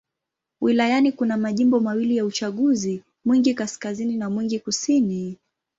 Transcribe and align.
Wilayani 0.61 1.11
kuna 1.11 1.37
majimbo 1.37 1.79
mawili 1.79 2.17
ya 2.17 2.25
uchaguzi: 2.25 3.03
Mwingi 3.25 3.53
Kaskazini 3.53 4.17
na 4.17 4.29
Mwingi 4.29 4.59
Kusini. 4.59 5.37